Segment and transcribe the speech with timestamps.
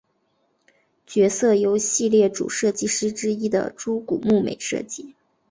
[1.05, 5.13] 角色由系列主设计师之一的猪股睦美设计。